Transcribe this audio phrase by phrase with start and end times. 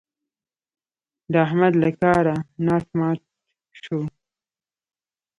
[1.31, 3.19] د احمد له کاره ناټ مات
[3.81, 3.99] شو.